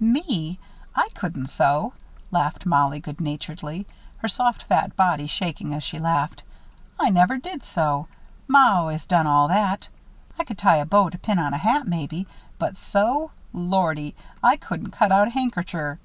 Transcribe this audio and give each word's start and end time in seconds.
"Me? 0.00 0.58
I 0.96 1.08
couldn't 1.14 1.46
sew," 1.46 1.92
laughed 2.32 2.66
Mollie, 2.66 2.98
good 2.98 3.20
naturedly, 3.20 3.86
her 4.16 4.26
soft 4.26 4.64
fat 4.64 4.96
body 4.96 5.28
shaking 5.28 5.72
as 5.72 5.84
she 5.84 6.00
laughed. 6.00 6.42
"I 6.98 7.10
never 7.10 7.38
did 7.38 7.62
sew. 7.62 8.08
Ma 8.48 8.78
always 8.78 9.06
done 9.06 9.28
all 9.28 9.46
that. 9.46 9.86
I 10.36 10.42
could 10.42 10.58
tie 10.58 10.78
a 10.78 10.84
bow 10.84 11.10
to 11.10 11.18
pin 11.18 11.38
on 11.38 11.54
a 11.54 11.58
hat, 11.58 11.86
maybe, 11.86 12.26
but 12.58 12.76
sew 12.76 13.30
lordy, 13.52 14.16
I 14.42 14.56
couldn't 14.56 14.90
cut 14.90 15.12
out 15.12 15.28
a 15.28 15.30
handkercher!" 15.30 16.00